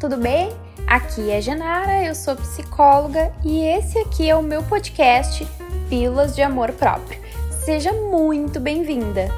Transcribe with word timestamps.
tudo 0.00 0.16
bem? 0.16 0.48
Aqui 0.86 1.30
é 1.30 1.42
Genara, 1.42 2.02
eu 2.02 2.14
sou 2.14 2.34
psicóloga 2.34 3.34
e 3.44 3.60
esse 3.60 3.98
aqui 3.98 4.30
é 4.30 4.34
o 4.34 4.42
meu 4.42 4.62
podcast 4.66 5.46
Pílulas 5.90 6.34
de 6.34 6.40
Amor 6.40 6.72
Próprio. 6.72 7.20
Seja 7.66 7.92
muito 7.92 8.58
bem-vinda! 8.58 9.28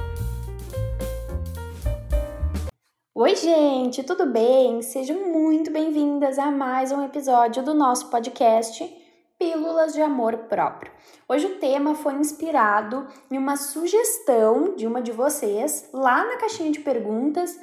Oi, 3.13 3.35
gente, 3.35 4.05
tudo 4.05 4.25
bem? 4.27 4.83
Sejam 4.83 5.33
muito 5.33 5.69
bem-vindas 5.73 6.39
a 6.39 6.49
mais 6.53 6.93
um 6.93 7.05
episódio 7.05 7.65
do 7.65 7.75
nosso 7.75 8.09
podcast 8.09 8.89
Pílulas 9.37 9.93
de 9.93 10.01
Amor 10.01 10.37
Próprio. 10.49 10.93
Hoje 11.29 11.47
o 11.47 11.59
tema 11.59 11.97
foi 11.97 12.15
inspirado 12.15 13.09
em 13.29 13.37
uma 13.37 13.57
sugestão 13.57 14.77
de 14.77 14.87
uma 14.87 15.03
de 15.03 15.11
vocês 15.11 15.89
lá 15.93 16.25
na 16.25 16.37
caixinha 16.37 16.71
de 16.71 16.79
perguntas 16.79 17.59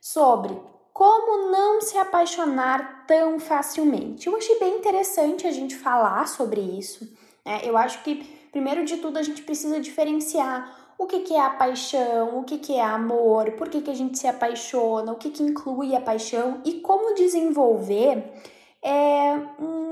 sobre 0.00 0.56
como 0.94 1.50
não 1.50 1.80
se 1.80 1.98
apaixonar 1.98 3.04
tão 3.04 3.40
facilmente. 3.40 4.28
Eu 4.28 4.36
achei 4.36 4.56
bem 4.60 4.76
interessante 4.76 5.44
a 5.44 5.50
gente 5.50 5.74
falar 5.74 6.28
sobre 6.28 6.60
isso. 6.60 7.12
Né? 7.44 7.62
Eu 7.64 7.76
acho 7.76 8.00
que, 8.04 8.22
primeiro 8.52 8.84
de 8.84 8.98
tudo, 8.98 9.18
a 9.18 9.22
gente 9.22 9.42
precisa 9.42 9.80
diferenciar 9.80 10.94
o 10.96 11.06
que, 11.06 11.20
que 11.20 11.34
é 11.34 11.40
a 11.40 11.50
paixão, 11.50 12.38
o 12.38 12.44
que, 12.44 12.58
que 12.58 12.76
é 12.76 12.84
amor, 12.84 13.50
por 13.52 13.68
que, 13.68 13.82
que 13.82 13.90
a 13.90 13.94
gente 13.94 14.16
se 14.16 14.28
apaixona, 14.28 15.10
o 15.10 15.16
que, 15.16 15.30
que 15.30 15.42
inclui 15.42 15.96
a 15.96 16.00
paixão 16.00 16.60
e 16.64 16.74
como 16.74 17.16
desenvolver 17.16 18.32
é, 18.80 19.32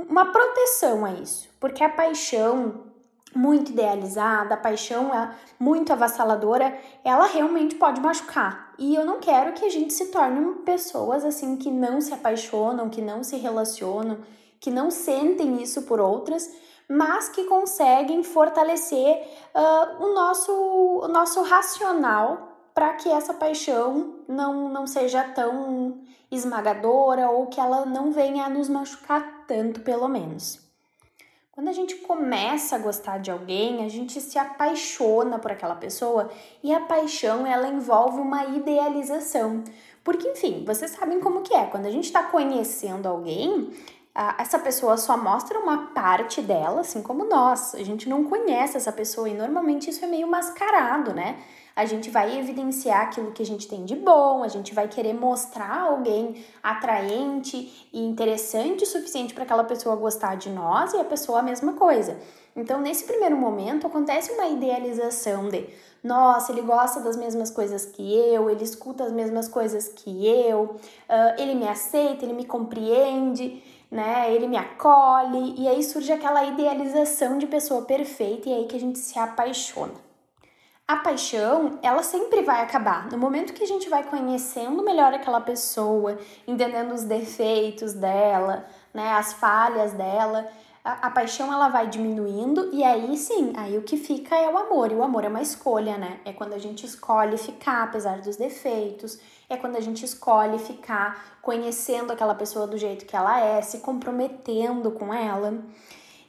uma 0.09 0.27
proteção 0.27 1.05
a 1.05 1.15
isso. 1.15 1.51
Porque 1.59 1.83
a 1.83 1.89
paixão 1.89 2.92
muito 3.35 3.73
idealizada, 3.73 4.55
a 4.55 4.59
paixão 4.59 5.13
é 5.15 5.35
muito 5.59 5.93
avassaladora, 5.93 6.77
ela 7.05 7.27
realmente 7.27 7.75
pode 7.75 8.01
machucar. 8.01 8.73
E 8.79 8.95
eu 8.95 9.05
não 9.05 9.21
quero 9.21 9.53
que 9.53 9.65
a 9.65 9.71
gente 9.71 9.93
se 9.93 10.07
torne 10.07 10.57
pessoas 10.65 11.25
assim 11.25 11.57
que 11.57 11.71
não 11.71 12.01
se 12.01 12.13
apaixonam, 12.13 12.89
que 12.89 13.01
não 13.01 13.23
se 13.23 13.37
relacionam, 13.37 14.19
que 14.61 14.71
não 14.71 14.91
sentem 14.91 15.63
isso 15.63 15.83
por 15.83 16.01
outras, 16.01 16.51
mas 16.89 17.29
que 17.29 17.45
conseguem 17.45 18.23
fortalecer 18.23 19.27
uh, 19.55 20.05
o, 20.05 20.15
nosso, 20.15 20.53
o 20.53 21.09
nosso 21.09 21.43
racional 21.43 22.49
para 22.75 22.95
que 22.95 23.09
essa 23.09 23.35
paixão 23.35 24.21
não, 24.29 24.69
não 24.69 24.87
seja 24.87 25.25
tão 25.25 26.01
esmagadora 26.31 27.31
ou 27.31 27.47
que 27.47 27.61
ela 27.61 27.85
não 27.85 28.11
venha 28.11 28.47
a 28.47 28.49
nos 28.49 28.69
machucar 28.69 29.45
tanto, 29.47 29.81
pelo 29.81 30.09
menos. 30.09 30.72
Quando 31.53 31.69
a 31.69 31.73
gente 31.73 31.97
começa 31.97 32.77
a 32.77 32.79
gostar 32.79 33.19
de 33.19 33.31
alguém, 33.31 33.85
a 33.85 33.89
gente 33.89 34.19
se 34.23 34.39
apaixona 34.39 35.39
por 35.39 35.53
aquela 35.53 35.75
pessoa 35.75 36.31
e 36.63 36.73
a 36.73 36.81
paixão 36.81 37.47
ela 37.47 37.69
envolve 37.69 38.19
uma 38.19 38.47
idealização. 38.47 39.63
Porque, 40.03 40.27
enfim, 40.29 40.65
vocês 40.67 40.93
sabem 40.93 41.21
como 41.21 41.43
que 41.43 41.53
é. 41.53 41.67
Quando 41.67 41.85
a 41.85 41.91
gente 41.91 42.07
está 42.07 42.23
conhecendo 42.23 43.07
alguém, 43.07 43.71
essa 44.15 44.59
pessoa 44.59 44.97
só 44.99 45.17
mostra 45.17 45.59
uma 45.59 45.87
parte 45.89 46.43
dela, 46.43 46.83
assim 46.83 47.03
como 47.03 47.25
nós. 47.25 47.75
A 47.75 47.83
gente 47.83 48.09
não 48.09 48.25
conhece 48.25 48.77
essa 48.77 48.93
pessoa 48.93 49.29
e 49.29 49.35
normalmente 49.35 49.89
isso 49.89 50.05
é 50.05 50.09
meio 50.09 50.29
mascarado, 50.29 51.15
né? 51.15 51.39
A 51.75 51.87
gente 51.87 52.11
vai 52.11 52.39
evidenciar 52.39 53.01
aquilo 53.01 53.33
que 53.33 53.43
a 53.43 53.47
gente 53.47 53.67
tem 53.67 53.87
de 53.87 53.97
bom, 53.97 54.43
a 54.43 54.49
gente 54.49 54.75
vai 54.75 54.89
querer 54.89 55.15
mostrar 55.15 55.81
alguém 55.81 56.45
atraente 56.63 57.89
e 57.91 58.05
interessante 58.05 58.85
o 58.85 58.87
suficiente 58.87 59.33
para 59.33 59.45
aquela 59.45 59.65
pessoa 59.65 59.97
gostar 59.97 60.37
de 60.37 60.51
nós 60.51 60.93
e 60.93 60.99
a 60.99 61.05
pessoa 61.05 61.39
a 61.39 61.43
mesma 61.43 61.73
coisa. 61.73 62.19
Então, 62.55 62.79
nesse 62.83 63.05
primeiro 63.05 63.35
momento, 63.35 63.87
acontece 63.87 64.31
uma 64.33 64.47
idealização 64.49 65.49
de 65.49 65.67
nossa, 66.05 66.51
ele 66.51 66.63
gosta 66.63 67.01
das 67.01 67.17
mesmas 67.17 67.51
coisas 67.51 67.87
que 67.87 68.03
eu, 68.03 68.51
ele 68.51 68.65
escuta 68.65 69.05
as 69.05 69.13
mesmas 69.13 69.49
coisas 69.49 69.89
que 69.89 70.27
eu, 70.27 70.63
uh, 70.65 70.79
ele 71.41 71.55
me 71.55 71.67
aceita, 71.67 72.25
ele 72.25 72.35
me 72.35 72.45
compreende 72.45 73.63
né? 73.93 74.35
Ele 74.35 74.49
me 74.49 74.57
acolhe 74.57 75.55
e 75.59 75.69
aí 75.69 75.83
surge 75.83 76.11
aquela 76.11 76.43
idealização 76.45 77.37
de 77.37 77.47
pessoa 77.47 77.83
perfeita 77.83 78.49
e 78.49 78.55
aí 78.55 78.67
que 78.67 78.75
a 78.75 78.81
gente 78.81 78.99
se 78.99 79.19
apaixona. 79.19 79.93
A 80.89 80.97
paixão, 80.97 81.79
ela 81.83 82.03
sempre 82.03 82.41
vai 82.43 82.63
acabar. 82.63 83.11
No 83.11 83.19
momento 83.19 83.53
que 83.53 83.63
a 83.63 83.67
gente 83.67 83.91
vai 83.91 84.03
conhecendo 84.03 84.83
melhor 84.83 85.13
aquela 85.13 85.43
pessoa, 85.43 86.19
entendendo 86.49 86.93
os 86.93 87.05
defeitos 87.05 87.93
dela, 87.93 88.65
né, 88.95 89.13
as 89.13 89.35
falhas 89.35 89.93
dela, 89.93 90.49
a, 90.85 91.11
paixão 91.11 91.53
ela 91.53 91.69
vai 91.69 91.87
diminuindo 91.87 92.71
e 92.73 92.83
aí 92.83 93.17
sim, 93.17 93.53
aí 93.57 93.79
o 93.79 93.83
que 93.83 93.97
fica 93.97 94.37
é 94.37 94.49
o 94.49 94.59
amor. 94.59 94.91
E 94.91 94.95
o 94.95 95.03
amor 95.03 95.25
é 95.25 95.29
uma 95.29 95.41
escolha, 95.41 95.97
né? 95.97 96.21
É 96.25 96.33
quando 96.33 96.55
a 96.55 96.59
gente 96.59 96.85
escolhe 96.85 97.39
ficar 97.39 97.85
apesar 97.85 98.21
dos 98.21 98.37
defeitos, 98.37 99.21
é 99.49 99.57
quando 99.57 99.77
a 99.77 99.81
gente 99.81 100.05
escolhe 100.05 100.59
ficar 100.59 101.39
conhecendo 101.41 102.13
aquela 102.13 102.35
pessoa 102.35 102.67
do 102.67 102.77
jeito 102.77 103.07
que 103.07 103.15
ela 103.15 103.41
é, 103.41 103.63
se 103.63 103.79
comprometendo 103.79 104.91
com 104.91 105.15
ela. 105.15 105.63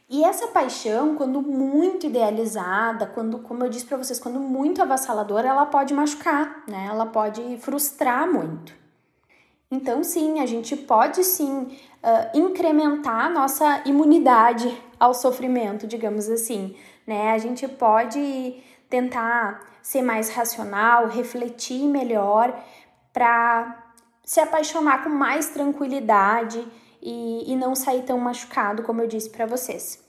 E 0.07 0.23
essa 0.23 0.47
paixão, 0.47 1.15
quando 1.15 1.41
muito 1.41 2.05
idealizada, 2.05 3.07
quando, 3.07 3.39
como 3.39 3.63
eu 3.63 3.69
disse 3.69 3.85
para 3.85 3.97
vocês, 3.97 4.19
quando 4.19 4.39
muito 4.39 4.81
avassaladora, 4.83 5.47
ela 5.47 5.65
pode 5.65 5.95
machucar, 5.95 6.63
né? 6.67 6.85
Ela 6.87 7.07
pode 7.07 7.57
frustrar 7.57 8.31
muito. 8.31 8.82
Então, 9.73 10.03
sim, 10.03 10.39
a 10.39 10.45
gente 10.45 10.77
pode 10.77 11.23
sim 11.23 11.63
uh, 12.03 12.37
incrementar 12.37 13.25
a 13.25 13.29
nossa 13.29 13.81
imunidade 13.87 14.71
ao 14.99 15.15
sofrimento, 15.15 15.87
digamos 15.87 16.29
assim, 16.29 16.75
né? 17.07 17.31
A 17.31 17.39
gente 17.39 17.67
pode 17.67 18.61
tentar 18.87 19.67
ser 19.81 20.03
mais 20.03 20.29
racional, 20.29 21.07
refletir 21.07 21.87
melhor 21.87 22.55
para 23.11 23.83
se 24.23 24.39
apaixonar 24.39 25.03
com 25.03 25.09
mais 25.09 25.49
tranquilidade 25.49 26.63
e, 27.01 27.51
e 27.51 27.55
não 27.55 27.73
sair 27.73 28.03
tão 28.03 28.19
machucado, 28.19 28.83
como 28.83 29.01
eu 29.01 29.07
disse 29.07 29.31
para 29.31 29.47
vocês. 29.47 30.03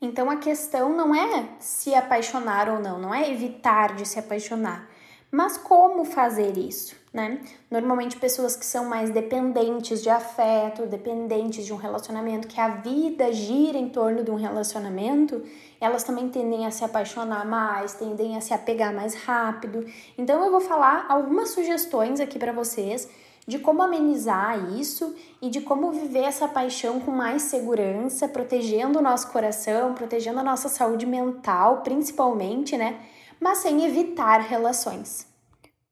Então 0.00 0.28
a 0.28 0.38
questão 0.38 0.92
não 0.92 1.14
é 1.14 1.50
se 1.60 1.94
apaixonar 1.94 2.68
ou 2.68 2.80
não, 2.80 2.98
não 2.98 3.14
é 3.14 3.30
evitar 3.30 3.94
de 3.94 4.08
se 4.08 4.18
apaixonar, 4.18 4.88
mas 5.32 5.56
como 5.56 6.04
fazer 6.04 6.58
isso, 6.58 6.94
né? 7.10 7.40
Normalmente 7.70 8.18
pessoas 8.18 8.54
que 8.54 8.66
são 8.66 8.84
mais 8.84 9.08
dependentes 9.08 10.02
de 10.02 10.10
afeto, 10.10 10.84
dependentes 10.84 11.64
de 11.64 11.72
um 11.72 11.76
relacionamento, 11.76 12.46
que 12.46 12.60
a 12.60 12.68
vida 12.68 13.32
gira 13.32 13.78
em 13.78 13.88
torno 13.88 14.22
de 14.22 14.30
um 14.30 14.34
relacionamento, 14.34 15.42
elas 15.80 16.04
também 16.04 16.28
tendem 16.28 16.66
a 16.66 16.70
se 16.70 16.84
apaixonar 16.84 17.46
mais, 17.46 17.94
tendem 17.94 18.36
a 18.36 18.42
se 18.42 18.52
apegar 18.52 18.92
mais 18.92 19.14
rápido. 19.14 19.86
Então 20.18 20.44
eu 20.44 20.50
vou 20.50 20.60
falar 20.60 21.06
algumas 21.08 21.48
sugestões 21.48 22.20
aqui 22.20 22.38
para 22.38 22.52
vocês 22.52 23.08
de 23.46 23.58
como 23.58 23.82
amenizar 23.82 24.70
isso 24.78 25.16
e 25.40 25.48
de 25.48 25.62
como 25.62 25.90
viver 25.92 26.24
essa 26.24 26.46
paixão 26.46 27.00
com 27.00 27.10
mais 27.10 27.42
segurança, 27.42 28.28
protegendo 28.28 28.98
o 28.98 29.02
nosso 29.02 29.32
coração, 29.32 29.94
protegendo 29.94 30.40
a 30.40 30.44
nossa 30.44 30.68
saúde 30.68 31.06
mental, 31.06 31.80
principalmente, 31.80 32.76
né? 32.76 33.00
Mas 33.42 33.58
sem 33.58 33.84
evitar 33.84 34.40
relações. 34.40 35.26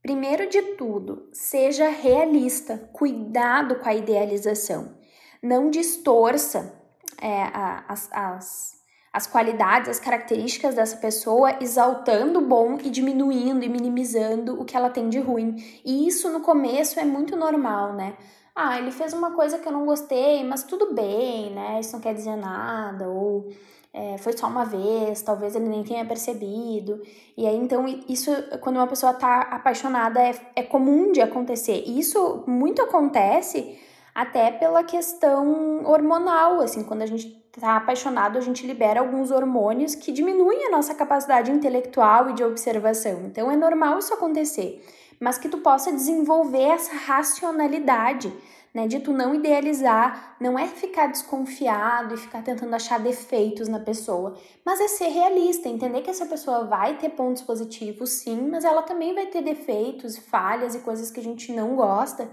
Primeiro 0.01 0.49
de 0.49 0.61
tudo, 0.77 1.27
seja 1.33 1.89
realista, 1.89 2.89
cuidado 2.93 3.75
com 3.75 3.89
a 3.89 3.93
idealização. 3.93 4.95
Não 5.43 5.69
distorça 5.69 6.73
é, 7.21 7.43
as, 7.87 8.09
as, 8.13 8.71
as 9.11 9.27
qualidades, 9.27 9.89
as 9.89 9.99
características 9.99 10.75
dessa 10.75 10.95
pessoa, 10.95 11.57
exaltando 11.61 12.39
o 12.39 12.47
bom 12.47 12.77
e 12.81 12.89
diminuindo 12.89 13.65
e 13.65 13.69
minimizando 13.69 14.59
o 14.59 14.63
que 14.63 14.77
ela 14.77 14.89
tem 14.89 15.09
de 15.09 15.19
ruim. 15.19 15.57
E 15.83 16.07
isso 16.07 16.29
no 16.29 16.39
começo 16.39 17.01
é 17.01 17.05
muito 17.05 17.35
normal, 17.35 17.93
né? 17.93 18.15
Ah, 18.55 18.77
ele 18.79 18.91
fez 18.91 19.11
uma 19.11 19.31
coisa 19.31 19.59
que 19.59 19.67
eu 19.67 19.71
não 19.73 19.85
gostei, 19.85 20.43
mas 20.43 20.63
tudo 20.63 20.93
bem, 20.93 21.53
né? 21.53 21.79
Isso 21.81 21.93
não 21.93 22.01
quer 22.01 22.13
dizer 22.13 22.37
nada, 22.37 23.09
ou 23.09 23.49
é, 23.93 24.17
foi 24.17 24.31
só 24.37 24.47
uma 24.47 24.63
vez, 24.63 25.21
talvez 25.21 25.55
ele 25.55 25.67
nem 25.67 25.83
tenha 25.83 26.05
percebido. 26.05 27.01
E 27.35 27.45
aí, 27.45 27.57
então, 27.57 27.85
isso, 28.07 28.31
quando 28.61 28.77
uma 28.77 28.87
pessoa 28.87 29.13
tá 29.13 29.41
apaixonada, 29.41 30.21
é, 30.21 30.33
é 30.55 30.63
comum 30.63 31.11
de 31.11 31.21
acontecer. 31.21 31.83
E 31.85 31.99
isso 31.99 32.43
muito 32.47 32.81
acontece 32.81 33.77
até 34.15 34.51
pela 34.51 34.83
questão 34.83 35.83
hormonal, 35.85 36.61
assim, 36.61 36.83
quando 36.83 37.01
a 37.01 37.05
gente 37.05 37.29
tá 37.59 37.75
apaixonado, 37.75 38.37
a 38.37 38.41
gente 38.41 38.65
libera 38.65 39.01
alguns 39.01 39.29
hormônios 39.29 39.93
que 39.93 40.11
diminuem 40.11 40.67
a 40.67 40.71
nossa 40.71 40.95
capacidade 40.95 41.51
intelectual 41.51 42.29
e 42.29 42.33
de 42.33 42.43
observação. 42.43 43.23
Então, 43.25 43.51
é 43.51 43.57
normal 43.57 43.99
isso 43.99 44.13
acontecer, 44.13 44.81
mas 45.21 45.37
que 45.37 45.47
tu 45.47 45.59
possa 45.59 45.93
desenvolver 45.93 46.63
essa 46.63 46.93
racionalidade 46.93 48.33
né? 48.73 48.87
De 48.87 48.99
tu 48.99 49.11
não 49.11 49.35
idealizar, 49.35 50.35
não 50.39 50.57
é 50.57 50.67
ficar 50.67 51.07
desconfiado 51.07 52.13
e 52.13 52.17
ficar 52.17 52.41
tentando 52.41 52.73
achar 52.73 52.99
defeitos 52.99 53.67
na 53.67 53.79
pessoa, 53.79 54.37
mas 54.65 54.79
é 54.79 54.87
ser 54.87 55.09
realista, 55.09 55.67
entender 55.67 56.01
que 56.01 56.09
essa 56.09 56.25
pessoa 56.25 56.65
vai 56.65 56.97
ter 56.97 57.09
pontos 57.09 57.41
positivos, 57.41 58.09
sim, 58.11 58.49
mas 58.49 58.63
ela 58.63 58.81
também 58.81 59.13
vai 59.13 59.25
ter 59.25 59.41
defeitos, 59.41 60.17
falhas 60.17 60.75
e 60.75 60.79
coisas 60.79 61.11
que 61.11 61.19
a 61.19 61.23
gente 61.23 61.51
não 61.51 61.75
gosta. 61.75 62.29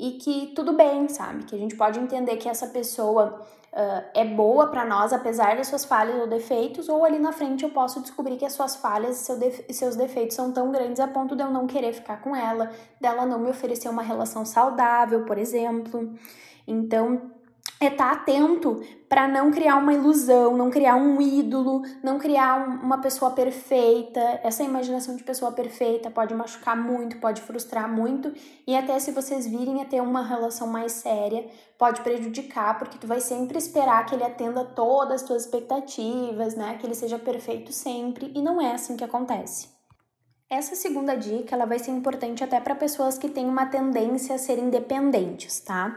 E 0.00 0.12
que 0.12 0.46
tudo 0.54 0.72
bem, 0.72 1.08
sabe? 1.08 1.44
Que 1.44 1.54
a 1.54 1.58
gente 1.58 1.76
pode 1.76 1.98
entender 1.98 2.36
que 2.38 2.48
essa 2.48 2.66
pessoa 2.68 3.42
uh, 3.70 4.04
é 4.14 4.24
boa 4.24 4.68
para 4.68 4.82
nós, 4.82 5.12
apesar 5.12 5.56
das 5.58 5.66
suas 5.66 5.84
falhas 5.84 6.18
ou 6.18 6.26
defeitos, 6.26 6.88
ou 6.88 7.04
ali 7.04 7.18
na 7.18 7.32
frente 7.32 7.64
eu 7.64 7.70
posso 7.70 8.00
descobrir 8.00 8.38
que 8.38 8.46
as 8.46 8.54
suas 8.54 8.76
falhas 8.76 9.20
e 9.20 9.24
seu 9.24 9.38
seus 9.74 9.96
defeitos 9.96 10.34
são 10.34 10.52
tão 10.52 10.72
grandes 10.72 11.00
a 11.00 11.06
ponto 11.06 11.36
de 11.36 11.42
eu 11.42 11.50
não 11.50 11.66
querer 11.66 11.92
ficar 11.92 12.22
com 12.22 12.34
ela, 12.34 12.70
dela 12.98 13.26
não 13.26 13.38
me 13.38 13.50
oferecer 13.50 13.90
uma 13.90 14.02
relação 14.02 14.42
saudável, 14.46 15.26
por 15.26 15.36
exemplo. 15.36 16.14
Então, 16.66 17.30
é 17.80 17.86
estar 17.86 18.10
tá 18.10 18.12
atento 18.12 18.82
para 19.08 19.26
não 19.26 19.50
criar 19.50 19.76
uma 19.76 19.94
ilusão, 19.94 20.54
não 20.54 20.70
criar 20.70 20.96
um 20.96 21.20
ídolo, 21.20 21.82
não 22.02 22.18
criar 22.18 22.68
um, 22.68 22.74
uma 22.74 22.98
pessoa 22.98 23.30
perfeita. 23.30 24.20
Essa 24.44 24.62
imaginação 24.62 25.16
de 25.16 25.24
pessoa 25.24 25.50
perfeita 25.50 26.10
pode 26.10 26.34
machucar 26.34 26.76
muito, 26.76 27.16
pode 27.16 27.40
frustrar 27.40 27.90
muito 27.90 28.34
e 28.66 28.76
até 28.76 28.98
se 28.98 29.12
vocês 29.12 29.46
virem 29.46 29.80
a 29.80 29.86
ter 29.86 30.02
uma 30.02 30.22
relação 30.22 30.66
mais 30.66 30.92
séria, 30.92 31.48
pode 31.78 32.02
prejudicar, 32.02 32.78
porque 32.78 32.98
tu 32.98 33.06
vai 33.06 33.20
sempre 33.20 33.56
esperar 33.56 34.04
que 34.04 34.14
ele 34.14 34.24
atenda 34.24 34.62
todas 34.62 35.22
as 35.22 35.26
tuas 35.26 35.44
expectativas, 35.46 36.54
né? 36.54 36.76
Que 36.78 36.86
ele 36.86 36.94
seja 36.94 37.18
perfeito 37.18 37.72
sempre 37.72 38.30
e 38.34 38.42
não 38.42 38.60
é 38.60 38.72
assim 38.72 38.94
que 38.94 39.04
acontece. 39.04 39.68
Essa 40.50 40.74
segunda 40.74 41.14
dica, 41.14 41.54
ela 41.54 41.64
vai 41.64 41.78
ser 41.78 41.92
importante 41.92 42.44
até 42.44 42.60
para 42.60 42.74
pessoas 42.74 43.16
que 43.16 43.28
têm 43.28 43.46
uma 43.46 43.66
tendência 43.66 44.34
a 44.34 44.38
ser 44.38 44.58
independentes, 44.58 45.60
tá? 45.60 45.96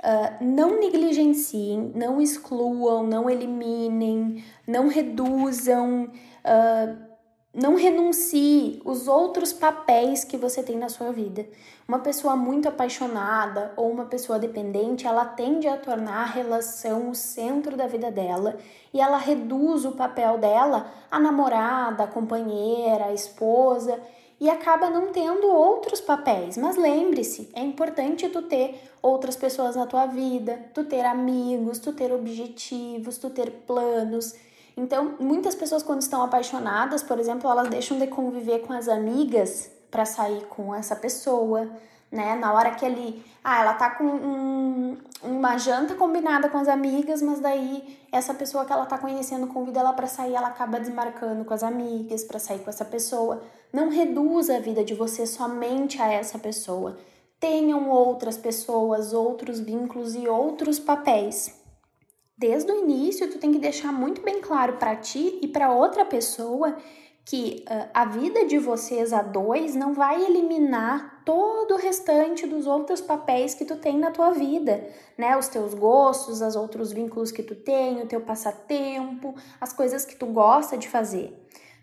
Uh, 0.00 0.44
não 0.44 0.78
negligenciem, 0.78 1.90
não 1.92 2.20
excluam, 2.20 3.02
não 3.02 3.28
eliminem, 3.28 4.44
não 4.64 4.86
reduzam, 4.86 6.04
uh, 6.04 7.08
não 7.52 7.74
renuncie 7.74 8.80
os 8.84 9.08
outros 9.08 9.52
papéis 9.52 10.22
que 10.22 10.36
você 10.36 10.62
tem 10.62 10.76
na 10.76 10.88
sua 10.88 11.10
vida. 11.10 11.44
Uma 11.88 11.98
pessoa 11.98 12.36
muito 12.36 12.68
apaixonada 12.68 13.72
ou 13.76 13.90
uma 13.90 14.04
pessoa 14.04 14.38
dependente, 14.38 15.04
ela 15.04 15.24
tende 15.24 15.66
a 15.66 15.76
tornar 15.76 16.22
a 16.22 16.26
relação 16.26 17.10
o 17.10 17.14
centro 17.14 17.76
da 17.76 17.88
vida 17.88 18.08
dela 18.08 18.56
e 18.94 19.00
ela 19.00 19.18
reduz 19.18 19.84
o 19.84 19.92
papel 19.92 20.38
dela 20.38 20.92
a 21.10 21.18
namorada, 21.18 22.04
a 22.04 22.06
companheira, 22.06 23.06
a 23.06 23.12
esposa 23.12 24.00
e 24.40 24.48
acaba 24.48 24.88
não 24.90 25.08
tendo 25.12 25.46
outros 25.46 26.00
papéis. 26.00 26.56
Mas 26.56 26.76
lembre-se, 26.76 27.48
é 27.54 27.60
importante 27.60 28.28
tu 28.28 28.42
ter 28.42 28.80
outras 29.02 29.36
pessoas 29.36 29.76
na 29.76 29.86
tua 29.86 30.06
vida, 30.06 30.58
tu 30.74 30.84
ter 30.84 31.04
amigos, 31.04 31.78
tu 31.78 31.92
ter 31.92 32.12
objetivos, 32.12 33.18
tu 33.18 33.30
ter 33.30 33.50
planos. 33.66 34.34
Então, 34.76 35.16
muitas 35.18 35.54
pessoas 35.54 35.82
quando 35.82 36.02
estão 36.02 36.22
apaixonadas, 36.22 37.02
por 37.02 37.18
exemplo, 37.18 37.50
elas 37.50 37.68
deixam 37.68 37.98
de 37.98 38.06
conviver 38.06 38.60
com 38.60 38.72
as 38.72 38.88
amigas 38.88 39.70
para 39.90 40.04
sair 40.04 40.46
com 40.46 40.74
essa 40.74 40.94
pessoa 40.94 41.68
né? 42.10 42.34
Na 42.36 42.52
hora 42.52 42.70
que 42.74 42.84
ele. 42.84 43.22
Ah, 43.44 43.60
ela 43.60 43.74
tá 43.74 43.90
com 43.90 44.04
um, 44.04 44.96
uma 45.22 45.56
janta 45.56 45.94
combinada 45.94 46.48
com 46.48 46.58
as 46.58 46.68
amigas, 46.68 47.22
mas 47.22 47.40
daí 47.40 47.98
essa 48.10 48.34
pessoa 48.34 48.64
que 48.64 48.72
ela 48.72 48.86
tá 48.86 48.98
conhecendo 48.98 49.46
convida 49.46 49.80
ela 49.80 49.92
para 49.92 50.06
sair, 50.06 50.34
ela 50.34 50.48
acaba 50.48 50.80
desmarcando 50.80 51.44
com 51.44 51.54
as 51.54 51.62
amigas 51.62 52.24
para 52.24 52.38
sair 52.38 52.58
com 52.60 52.70
essa 52.70 52.84
pessoa. 52.84 53.42
Não 53.72 53.88
reduza 53.88 54.56
a 54.56 54.60
vida 54.60 54.82
de 54.82 54.94
você 54.94 55.26
somente 55.26 56.00
a 56.00 56.10
essa 56.10 56.38
pessoa. 56.38 56.98
Tenham 57.38 57.88
outras 57.88 58.36
pessoas, 58.36 59.12
outros 59.12 59.60
vínculos 59.60 60.14
e 60.14 60.26
outros 60.26 60.78
papéis. 60.78 61.54
Desde 62.36 62.70
o 62.70 62.80
início, 62.82 63.30
tu 63.30 63.38
tem 63.38 63.52
que 63.52 63.58
deixar 63.58 63.92
muito 63.92 64.22
bem 64.22 64.40
claro 64.40 64.74
para 64.74 64.96
ti 64.96 65.38
e 65.42 65.48
para 65.48 65.72
outra 65.72 66.04
pessoa 66.04 66.76
que 67.28 67.62
uh, 67.68 67.90
a 67.92 68.06
vida 68.06 68.46
de 68.46 68.58
vocês 68.58 69.12
a 69.12 69.20
dois 69.20 69.74
não 69.74 69.92
vai 69.92 70.24
eliminar 70.24 71.20
todo 71.26 71.74
o 71.74 71.76
restante 71.76 72.46
dos 72.46 72.66
outros 72.66 73.02
papéis 73.02 73.52
que 73.54 73.66
tu 73.66 73.76
tem 73.76 73.98
na 73.98 74.10
tua 74.10 74.30
vida, 74.30 74.82
né? 75.14 75.36
Os 75.36 75.46
teus 75.46 75.74
gostos, 75.74 76.40
os 76.40 76.56
outros 76.56 76.90
vínculos 76.90 77.30
que 77.30 77.42
tu 77.42 77.54
tem, 77.54 78.00
o 78.00 78.06
teu 78.06 78.22
passatempo, 78.22 79.34
as 79.60 79.74
coisas 79.74 80.06
que 80.06 80.16
tu 80.16 80.24
gosta 80.24 80.78
de 80.78 80.88
fazer. 80.88 81.38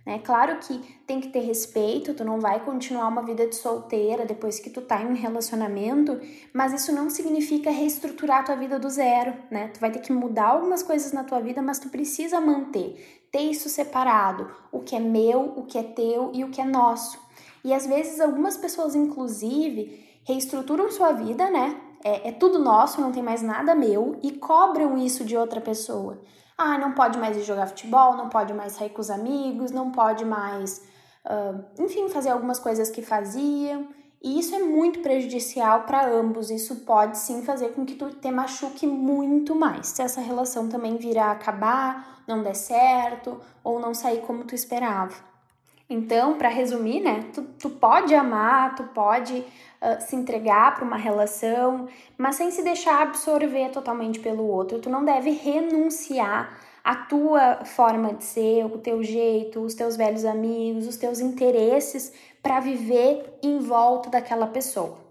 Né? 0.06 0.20
Claro 0.24 0.60
que 0.60 0.78
tem 1.08 1.20
que 1.20 1.30
ter 1.30 1.40
respeito, 1.40 2.14
tu 2.14 2.24
não 2.24 2.40
vai 2.40 2.64
continuar 2.64 3.08
uma 3.08 3.24
vida 3.24 3.48
de 3.48 3.56
solteira 3.56 4.26
depois 4.26 4.60
que 4.60 4.70
tu 4.70 4.82
tá 4.82 5.02
em 5.02 5.08
um 5.08 5.16
relacionamento, 5.16 6.20
mas 6.54 6.74
isso 6.74 6.92
não 6.92 7.10
significa 7.10 7.72
reestruturar 7.72 8.42
a 8.42 8.44
tua 8.44 8.56
vida 8.56 8.78
do 8.78 8.90
zero, 8.90 9.34
né? 9.50 9.70
Tu 9.74 9.80
vai 9.80 9.92
ter 9.92 10.00
que 10.00 10.14
mudar 10.14 10.50
algumas 10.50 10.84
coisas 10.84 11.12
na 11.12 11.24
tua 11.24 11.42
vida, 11.42 11.62
mas 11.62 11.80
tu 11.80 11.90
precisa 11.90 12.40
manter, 12.40 13.26
ter 13.32 13.42
isso 13.42 13.68
separado, 13.68 14.50
o 14.72 14.80
que 14.80 14.96
é 14.96 15.00
meu, 15.00 15.54
o 15.56 15.64
que 15.64 15.78
é 15.78 15.84
teu 15.84 16.30
e 16.34 16.44
o 16.44 16.50
que 16.50 16.62
é 16.62 16.66
nosso. 16.66 17.20
E 17.64 17.74
às 17.74 17.88
vezes 17.88 18.20
algumas 18.20 18.56
pessoas, 18.56 18.94
inclusive, 18.94 20.06
reestruturam 20.24 20.92
sua 20.92 21.14
vida, 21.14 21.50
né? 21.50 21.82
É, 22.04 22.30
é 22.30 22.32
tudo 22.32 22.60
nosso, 22.60 23.02
não 23.02 23.12
tem 23.12 23.24
mais 23.24 23.42
nada 23.42 23.74
meu, 23.74 24.20
e 24.22 24.34
cobram 24.34 24.96
isso 24.96 25.26
de 25.26 25.36
outra 25.36 25.60
pessoa. 25.60 26.22
Ah, 26.58 26.78
não 26.78 26.94
pode 26.94 27.18
mais 27.18 27.36
ir 27.36 27.44
jogar 27.44 27.68
futebol, 27.68 28.16
não 28.16 28.30
pode 28.30 28.54
mais 28.54 28.74
sair 28.74 28.90
com 28.90 29.02
os 29.02 29.10
amigos, 29.10 29.72
não 29.72 29.92
pode 29.92 30.24
mais, 30.24 30.82
uh, 31.26 31.64
enfim, 31.84 32.08
fazer 32.08 32.30
algumas 32.30 32.60
coisas 32.60 32.90
que 32.90 33.02
faziam. 33.02 33.90
E 34.24 34.40
isso 34.40 34.56
é 34.56 34.60
muito 34.60 35.02
prejudicial 35.02 35.84
para 35.84 36.08
ambos. 36.08 36.50
Isso 36.50 36.78
pode 36.78 37.18
sim 37.18 37.44
fazer 37.44 37.74
com 37.74 37.86
que 37.86 37.96
tu 37.96 38.10
te 38.10 38.32
machuque 38.32 38.88
muito 38.88 39.54
mais. 39.54 39.88
Se 39.88 40.02
essa 40.02 40.22
relação 40.22 40.70
também 40.70 40.98
virar 40.98 41.28
a 41.28 41.32
acabar, 41.34 42.24
não 42.28 42.42
der 42.42 42.56
certo 42.56 43.40
ou 43.64 43.80
não 43.80 43.94
sair 43.94 44.22
como 44.22 44.46
tu 44.46 44.56
esperava. 44.56 45.35
Então, 45.90 46.38
para 46.38 46.50
resumir, 46.50 47.00
né, 47.00 47.26
tu, 47.32 47.44
tu 47.60 47.70
pode 47.70 48.16
amar, 48.16 48.74
tu 48.76 48.84
pode 48.86 49.34
uh, 49.36 50.02
se 50.02 50.16
entregar 50.16 50.74
para 50.74 50.84
uma 50.84 50.98
relação, 50.98 51.88
mas 52.18 52.36
sem 52.36 52.50
se 52.50 52.64
deixar 52.64 53.04
absorver 53.04 53.70
totalmente 53.70 54.20
pelo 54.20 54.48
outro. 54.48 54.80
Tu 54.80 54.90
não 54.90 55.06
deve 55.06 55.30
renunciar 55.30 56.58
à 56.84 56.96
tua 56.96 57.66
forma 57.66 58.14
de 58.14 58.24
ser, 58.24 58.66
o 58.66 58.80
teu 58.80 59.04
jeito, 59.04 59.62
os 59.62 59.76
teus 59.76 59.96
velhos 59.96 60.26
amigos, 60.26 60.88
os 60.88 60.98
teus 60.98 61.20
interesses 61.20 62.12
para 62.42 62.60
viver 62.60 63.38
em 63.44 63.60
volta 63.60 64.10
daquela 64.10 64.48
pessoa. 64.48 65.05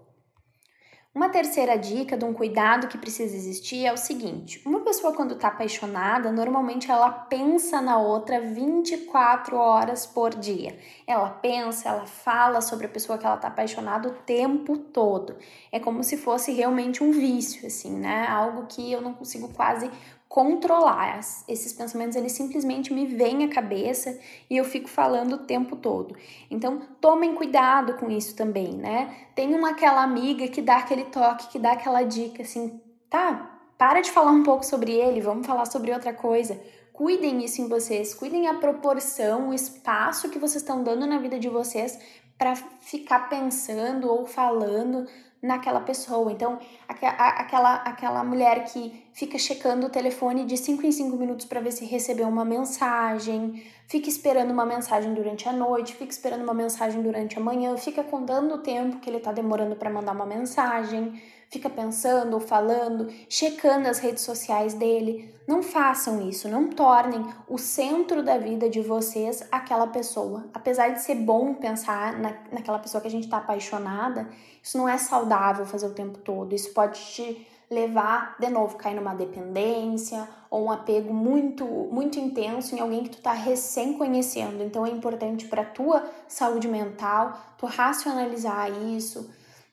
Uma 1.15 1.29
terceira 1.29 1.77
dica 1.77 2.17
de 2.17 2.25
um 2.25 2.33
cuidado 2.33 2.89
que 2.89 2.97
precisa 2.97 3.37
existir 3.37 3.85
é 3.85 3.93
o 3.93 3.95
seguinte: 3.95 4.61
uma 4.65 4.81
pessoa, 4.81 5.13
quando 5.13 5.33
está 5.33 5.47
apaixonada, 5.47 6.29
normalmente 6.29 6.91
ela 6.91 7.09
pensa 7.09 7.79
na 7.79 7.97
outra 7.97 8.41
24 8.41 9.55
horas 9.55 10.05
por 10.05 10.35
dia. 10.35 10.77
Ela 11.07 11.29
pensa, 11.29 11.87
ela 11.87 12.05
fala 12.05 12.59
sobre 12.59 12.87
a 12.87 12.89
pessoa 12.89 13.17
que 13.17 13.25
ela 13.25 13.35
está 13.35 13.47
apaixonada 13.47 14.09
o 14.09 14.11
tempo 14.11 14.77
todo. 14.77 15.37
É 15.71 15.79
como 15.79 16.03
se 16.03 16.17
fosse 16.17 16.51
realmente 16.51 17.01
um 17.01 17.13
vício, 17.13 17.65
assim, 17.65 17.97
né? 17.97 18.27
Algo 18.27 18.65
que 18.67 18.91
eu 18.91 18.99
não 18.99 19.13
consigo 19.13 19.47
quase 19.53 19.89
controlar. 20.35 21.21
Esses 21.47 21.71
pensamentos 21.71 22.17
eles 22.17 22.33
simplesmente 22.33 22.93
me 22.93 23.05
vêm 23.05 23.45
à 23.45 23.47
cabeça 23.47 24.19
e 24.49 24.57
eu 24.57 24.65
fico 24.65 24.89
falando 24.89 25.35
o 25.35 25.37
tempo 25.37 25.77
todo. 25.77 26.13
Então, 26.51 26.81
tomem 26.99 27.33
cuidado 27.33 27.93
com 27.93 28.11
isso 28.11 28.35
também, 28.35 28.73
né? 28.73 29.15
Tem 29.33 29.55
uma 29.55 29.69
aquela 29.69 30.03
amiga 30.03 30.45
que 30.49 30.61
dá 30.61 30.75
aquele 30.75 31.05
toque, 31.05 31.47
que 31.47 31.57
dá 31.57 31.71
aquela 31.71 32.03
dica 32.03 32.43
assim, 32.43 32.81
tá? 33.09 33.59
Para 33.77 34.01
de 34.01 34.11
falar 34.11 34.31
um 34.31 34.43
pouco 34.43 34.65
sobre 34.65 34.91
ele, 34.91 35.21
vamos 35.21 35.47
falar 35.47 35.67
sobre 35.67 35.93
outra 35.93 36.13
coisa. 36.13 36.59
Cuidem 36.91 37.41
isso 37.41 37.61
em 37.61 37.69
vocês, 37.69 38.13
cuidem 38.13 38.49
a 38.49 38.55
proporção, 38.55 39.51
o 39.51 39.53
espaço 39.53 40.29
que 40.29 40.37
vocês 40.37 40.61
estão 40.61 40.83
dando 40.83 41.07
na 41.07 41.17
vida 41.17 41.39
de 41.39 41.47
vocês 41.47 41.97
para 42.37 42.57
ficar 42.81 43.29
pensando 43.29 44.11
ou 44.11 44.25
falando 44.25 45.07
naquela 45.41 45.79
pessoa. 45.79 46.29
Então, 46.29 46.59
aquela, 46.89 47.75
aquela 47.75 48.21
mulher 48.21 48.65
que 48.65 49.04
fica 49.15 49.37
checando 49.39 49.87
o 49.87 49.89
telefone 49.89 50.43
de 50.43 50.57
5 50.57 50.85
em 50.85 50.91
5 50.91 51.15
minutos 51.15 51.45
para 51.45 51.61
ver 51.61 51.71
se 51.71 51.85
recebeu 51.85 52.27
uma 52.27 52.43
mensagem, 52.43 53.63
fica 53.87 54.09
esperando 54.09 54.51
uma 54.51 54.65
mensagem 54.65 55.13
durante 55.13 55.47
a 55.47 55.53
noite, 55.53 55.95
fica 55.95 56.11
esperando 56.11 56.43
uma 56.43 56.53
mensagem 56.53 57.01
durante 57.01 57.37
a 57.37 57.41
manhã, 57.41 57.77
fica 57.77 58.03
contando 58.03 58.55
o 58.55 58.57
tempo 58.57 58.99
que 58.99 59.09
ele 59.09 59.17
está 59.17 59.31
demorando 59.31 59.77
para 59.77 59.89
mandar 59.89 60.11
uma 60.11 60.25
mensagem, 60.25 61.13
fica 61.49 61.69
pensando 61.69 62.33
ou 62.33 62.41
falando, 62.41 63.09
checando 63.29 63.87
as 63.87 63.99
redes 63.99 64.21
sociais 64.21 64.73
dele. 64.73 65.33
Não 65.47 65.63
façam 65.63 66.27
isso, 66.27 66.49
não 66.49 66.67
tornem 66.67 67.25
o 67.47 67.57
centro 67.57 68.21
da 68.21 68.37
vida 68.37 68.69
de 68.69 68.81
vocês 68.81 69.47
aquela 69.49 69.87
pessoa. 69.87 70.45
Apesar 70.53 70.89
de 70.89 71.01
ser 71.01 71.15
bom 71.15 71.53
pensar 71.53 72.19
na, 72.19 72.33
naquela 72.51 72.79
pessoa 72.79 72.99
que 72.99 73.07
a 73.07 73.11
gente 73.11 73.25
está 73.25 73.37
apaixonada, 73.37 74.27
isso 74.61 74.77
não 74.77 74.89
é 74.89 74.97
saudável 74.97 75.65
fazer 75.65 75.87
o 75.87 75.93
tempo 75.93 76.17
todo. 76.17 76.53
Isso 76.53 76.73
pode 76.73 76.99
te 76.99 77.54
levar, 77.69 78.35
de 78.39 78.49
novo, 78.49 78.77
cair 78.77 78.95
numa 78.95 79.13
dependência 79.13 80.27
ou 80.49 80.65
um 80.65 80.71
apego 80.71 81.13
muito, 81.13 81.65
muito 81.65 82.19
intenso 82.19 82.75
em 82.75 82.79
alguém 82.79 83.03
que 83.03 83.09
tu 83.09 83.21
tá 83.21 83.33
recém 83.33 83.93
conhecendo. 83.93 84.63
Então 84.63 84.85
é 84.85 84.89
importante 84.89 85.47
para 85.47 85.63
tua 85.63 86.03
saúde 86.27 86.67
mental, 86.67 87.37
tu 87.57 87.65
racionalizar 87.65 88.71
isso, 88.71 89.29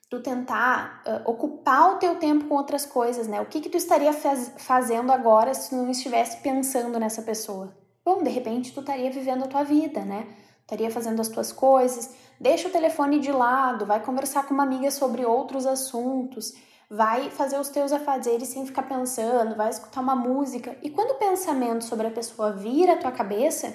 tu 0.08 0.20
tentar 0.20 1.02
uh, 1.06 1.30
ocupar 1.30 1.94
o 1.94 1.98
teu 1.98 2.16
tempo 2.16 2.46
com 2.46 2.54
outras 2.54 2.84
coisas, 2.84 3.26
né? 3.26 3.40
O 3.40 3.46
que 3.46 3.60
que 3.60 3.68
tu 3.68 3.76
estaria 3.76 4.12
faz 4.12 4.52
fazendo 4.58 5.10
agora 5.12 5.54
se 5.54 5.74
não 5.74 5.90
estivesse 5.90 6.38
pensando 6.42 6.98
nessa 6.98 7.22
pessoa? 7.22 7.74
Bom, 8.04 8.22
de 8.22 8.30
repente 8.30 8.72
tu 8.72 8.80
estaria 8.80 9.10
vivendo 9.10 9.44
a 9.44 9.48
tua 9.48 9.62
vida, 9.62 10.04
né? 10.04 10.26
estaria 10.72 10.90
fazendo 10.90 11.20
as 11.20 11.28
tuas 11.28 11.52
coisas, 11.52 12.14
deixa 12.40 12.68
o 12.68 12.70
telefone 12.70 13.18
de 13.18 13.30
lado, 13.30 13.84
vai 13.84 14.00
conversar 14.00 14.46
com 14.46 14.54
uma 14.54 14.62
amiga 14.62 14.90
sobre 14.90 15.24
outros 15.24 15.66
assuntos, 15.66 16.54
vai 16.94 17.30
fazer 17.30 17.58
os 17.58 17.70
teus 17.70 17.90
afazeres 17.90 18.48
sem 18.48 18.66
ficar 18.66 18.82
pensando, 18.82 19.56
vai 19.56 19.70
escutar 19.70 20.02
uma 20.02 20.14
música. 20.14 20.76
E 20.82 20.90
quando 20.90 21.12
o 21.12 21.18
pensamento 21.18 21.84
sobre 21.84 22.06
a 22.06 22.10
pessoa 22.10 22.52
vir 22.52 22.90
à 22.90 22.96
tua 22.98 23.10
cabeça, 23.10 23.74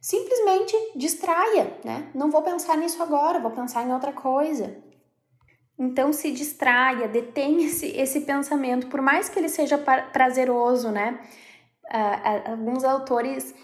simplesmente 0.00 0.74
distraia, 0.96 1.78
né? 1.84 2.10
Não 2.14 2.30
vou 2.30 2.40
pensar 2.40 2.78
nisso 2.78 3.02
agora, 3.02 3.38
vou 3.38 3.50
pensar 3.50 3.86
em 3.86 3.92
outra 3.92 4.14
coisa. 4.14 4.74
Então 5.78 6.10
se 6.10 6.30
distraia, 6.30 7.06
detém 7.06 7.62
esse, 7.66 7.86
esse 7.88 8.22
pensamento, 8.22 8.86
por 8.86 9.02
mais 9.02 9.28
que 9.28 9.38
ele 9.38 9.50
seja 9.50 9.76
prazeroso, 10.10 10.90
né? 10.90 11.20
Uh, 11.84 12.50
alguns 12.52 12.82
autores 12.82 13.54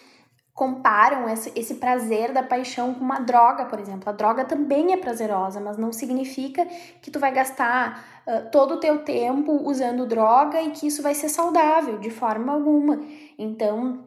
comparam 0.61 1.27
esse, 1.27 1.77
prazer 1.77 2.35
da 2.35 2.43
paixão 2.43 2.93
com 2.93 3.03
uma 3.03 3.19
droga, 3.19 3.65
por 3.65 3.81
exemplo. 3.81 4.11
A 4.11 4.13
droga 4.13 4.45
também 4.45 4.93
é 4.93 4.97
prazerosa, 4.99 5.59
mas 5.59 5.79
não 5.79 5.91
significa 5.91 6.67
que 7.01 7.11
tu 7.11 7.19
vai 7.19 7.33
gastar 7.33 8.23
uh, 8.27 8.51
todo 8.51 8.75
o 8.75 8.77
teu 8.77 8.99
tempo 9.03 9.53
usando 9.67 10.05
droga 10.05 10.61
e 10.61 10.71
que 10.73 10.87
isso 10.87 11.03
vai 11.03 11.15
ser 11.15 11.31
saudável 11.31 11.99
de 11.99 12.11
forma 12.11 12.53
alguma. 12.53 13.01
Então, 13.39 14.05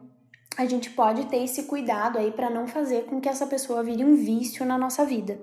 a 0.55 0.67
gente 0.67 0.91
pode 0.91 1.25
ter 1.25 1.43
esse 1.43 1.63
cuidado 1.63 2.19
aí 2.19 2.31
para 2.31 2.51
não 2.51 2.67
fazer 2.67 3.05
com 3.05 3.19
que 3.19 3.27
essa 3.27 3.48
pessoa 3.48 3.81
vire 3.81 4.05
um 4.05 4.13
vício 4.13 4.63
na 4.63 4.77
nossa 4.77 5.03
vida. 5.03 5.41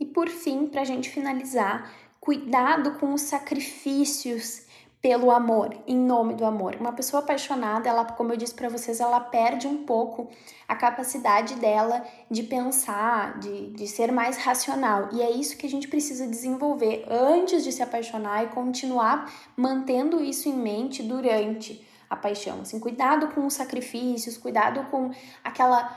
E 0.00 0.04
por 0.04 0.28
fim, 0.28 0.66
para 0.66 0.80
a 0.80 0.84
gente 0.84 1.10
finalizar, 1.10 1.92
cuidado 2.18 2.98
com 2.98 3.14
os 3.14 3.22
sacrifícios 3.22 4.62
pelo 5.02 5.30
amor, 5.30 5.74
em 5.86 5.96
nome 5.96 6.34
do 6.34 6.44
amor. 6.44 6.76
Uma 6.78 6.92
pessoa 6.92 7.22
apaixonada, 7.22 7.88
ela, 7.88 8.04
como 8.04 8.32
eu 8.32 8.36
disse 8.36 8.54
para 8.54 8.68
vocês, 8.68 9.00
ela 9.00 9.18
perde 9.18 9.66
um 9.66 9.84
pouco 9.84 10.28
a 10.68 10.76
capacidade 10.76 11.54
dela 11.54 12.04
de 12.30 12.42
pensar, 12.42 13.38
de, 13.38 13.70
de 13.70 13.86
ser 13.86 14.12
mais 14.12 14.36
racional. 14.36 15.08
E 15.12 15.22
é 15.22 15.30
isso 15.30 15.56
que 15.56 15.66
a 15.66 15.70
gente 15.70 15.88
precisa 15.88 16.26
desenvolver 16.26 17.06
antes 17.08 17.64
de 17.64 17.72
se 17.72 17.82
apaixonar 17.82 18.44
e 18.44 18.48
continuar 18.48 19.32
mantendo 19.56 20.22
isso 20.22 20.48
em 20.48 20.54
mente 20.54 21.02
durante 21.02 21.82
a 22.10 22.16
paixão. 22.16 22.60
Assim, 22.60 22.78
cuidado 22.78 23.28
com 23.28 23.46
os 23.46 23.54
sacrifícios, 23.54 24.36
cuidado 24.36 24.84
com 24.90 25.10
aquela 25.42 25.96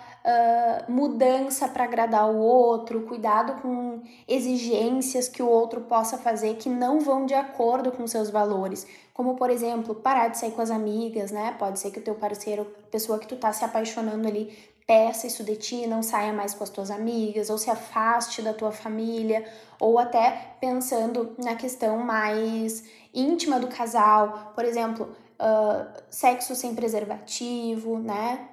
mudança 0.87 1.67
para 1.67 1.83
agradar 1.83 2.29
o 2.29 2.37
outro, 2.37 3.01
cuidado 3.01 3.61
com 3.61 4.01
exigências 4.27 5.27
que 5.27 5.43
o 5.43 5.47
outro 5.47 5.81
possa 5.81 6.17
fazer 6.17 6.55
que 6.55 6.69
não 6.69 6.99
vão 6.99 7.25
de 7.25 7.33
acordo 7.33 7.91
com 7.91 8.07
seus 8.07 8.29
valores. 8.29 8.87
Como, 9.13 9.35
por 9.35 9.49
exemplo, 9.49 9.93
parar 9.93 10.29
de 10.29 10.37
sair 10.37 10.51
com 10.51 10.61
as 10.61 10.71
amigas, 10.71 11.31
né? 11.31 11.55
Pode 11.59 11.79
ser 11.79 11.91
que 11.91 11.99
o 11.99 12.03
teu 12.03 12.15
parceiro, 12.15 12.65
pessoa 12.89 13.19
que 13.19 13.27
tu 13.27 13.35
tá 13.35 13.51
se 13.51 13.63
apaixonando 13.63 14.27
ali, 14.27 14.57
peça 14.87 15.27
isso 15.27 15.43
de 15.43 15.55
ti, 15.55 15.87
não 15.87 16.01
saia 16.01 16.33
mais 16.33 16.53
com 16.53 16.63
as 16.63 16.69
tuas 16.69 16.89
amigas, 16.89 17.49
ou 17.49 17.57
se 17.57 17.69
afaste 17.69 18.41
da 18.41 18.53
tua 18.53 18.71
família, 18.71 19.45
ou 19.79 19.99
até 19.99 20.55
pensando 20.59 21.35
na 21.37 21.55
questão 21.55 21.97
mais 21.97 22.83
íntima 23.13 23.59
do 23.59 23.67
casal, 23.67 24.51
por 24.55 24.65
exemplo, 24.65 25.15
uh, 25.39 26.01
sexo 26.09 26.55
sem 26.55 26.73
preservativo, 26.73 27.99
né? 27.99 28.49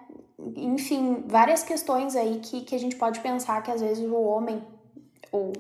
Enfim, 0.57 1.25
várias 1.27 1.63
questões 1.63 2.17
aí 2.17 2.41
que, 2.41 2.63
que 2.63 2.75
a 2.75 2.79
gente 2.79 2.97
pode 2.97 3.21
pensar 3.21 3.63
que 3.63 3.71
às 3.71 3.81
vezes 3.81 4.05
o 4.09 4.23
homem, 4.23 4.63
ou 5.31 5.53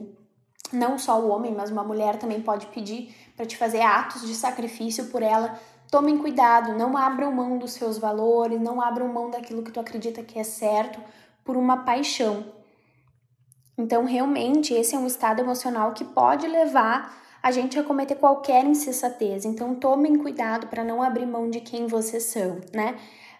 não 0.72 0.98
só 0.98 1.20
o 1.20 1.28
homem, 1.28 1.54
mas 1.54 1.70
uma 1.70 1.84
mulher 1.84 2.18
também 2.18 2.40
pode 2.40 2.66
pedir 2.66 3.14
para 3.36 3.46
te 3.46 3.56
fazer 3.56 3.80
atos 3.80 4.26
de 4.26 4.34
sacrifício 4.34 5.06
por 5.06 5.22
ela. 5.22 5.58
Tomem 5.90 6.18
cuidado, 6.18 6.76
não 6.76 6.96
abram 6.96 7.32
mão 7.32 7.58
dos 7.58 7.72
seus 7.72 7.98
valores, 7.98 8.60
não 8.60 8.80
abram 8.80 9.08
mão 9.08 9.30
daquilo 9.30 9.62
que 9.62 9.72
tu 9.72 9.80
acredita 9.80 10.22
que 10.22 10.38
é 10.38 10.44
certo 10.44 11.00
por 11.44 11.56
uma 11.56 11.78
paixão. 11.78 12.44
Então, 13.76 14.04
realmente, 14.04 14.74
esse 14.74 14.94
é 14.94 14.98
um 14.98 15.06
estado 15.06 15.40
emocional 15.40 15.92
que 15.92 16.04
pode 16.04 16.46
levar 16.46 17.18
a 17.42 17.50
gente 17.50 17.78
a 17.78 17.82
cometer 17.82 18.16
qualquer 18.16 18.64
insensatez. 18.64 19.44
Então, 19.44 19.74
tomem 19.74 20.16
cuidado 20.18 20.66
para 20.66 20.84
não 20.84 21.02
abrir 21.02 21.26
mão 21.26 21.50
de 21.50 21.60
quem 21.60 21.86
vocês 21.86 22.24
são, 22.24 22.60
né? 22.72 22.96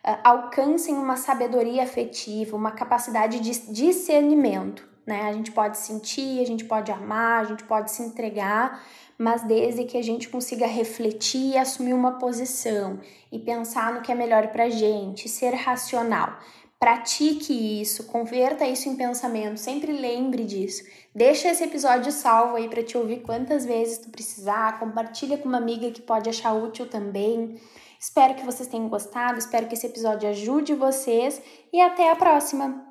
Uh, 0.06 0.18
alcancem 0.24 0.94
uma 0.94 1.16
sabedoria 1.16 1.82
afetiva, 1.82 2.56
uma 2.56 2.72
capacidade 2.72 3.40
de 3.40 3.72
discernimento. 3.72 4.88
Né? 5.06 5.22
A 5.22 5.32
gente 5.32 5.50
pode 5.52 5.78
sentir, 5.78 6.40
a 6.40 6.46
gente 6.46 6.64
pode 6.64 6.92
amar, 6.92 7.40
a 7.40 7.44
gente 7.44 7.64
pode 7.64 7.90
se 7.90 8.02
entregar, 8.02 8.82
mas 9.18 9.42
desde 9.42 9.84
que 9.84 9.98
a 9.98 10.02
gente 10.02 10.28
consiga 10.28 10.66
refletir 10.66 11.54
e 11.54 11.58
assumir 11.58 11.92
uma 11.92 12.12
posição 12.12 13.00
e 13.30 13.38
pensar 13.38 13.92
no 13.92 14.02
que 14.02 14.12
é 14.12 14.14
melhor 14.14 14.48
para 14.48 14.70
gente, 14.70 15.28
ser 15.28 15.54
racional. 15.54 16.38
Pratique 16.78 17.82
isso, 17.82 18.04
converta 18.04 18.64
isso 18.64 18.88
em 18.88 18.96
pensamento, 18.96 19.58
sempre 19.58 19.92
lembre 19.92 20.46
disso. 20.46 20.82
Deixa 21.14 21.48
esse 21.48 21.62
episódio 21.62 22.10
salvo 22.10 22.56
aí 22.56 22.70
para 22.70 22.82
te 22.82 22.96
ouvir 22.96 23.20
quantas 23.20 23.66
vezes 23.66 23.98
tu 23.98 24.08
precisar, 24.08 24.78
compartilha 24.78 25.36
com 25.36 25.46
uma 25.46 25.58
amiga 25.58 25.90
que 25.90 26.00
pode 26.00 26.30
achar 26.30 26.54
útil 26.54 26.88
também. 26.88 27.60
Espero 28.00 28.34
que 28.34 28.44
vocês 28.44 28.66
tenham 28.66 28.88
gostado, 28.88 29.38
espero 29.38 29.68
que 29.68 29.74
esse 29.74 29.86
episódio 29.86 30.28
ajude 30.28 30.74
vocês 30.74 31.40
e 31.70 31.80
até 31.80 32.10
a 32.10 32.16
próxima! 32.16 32.89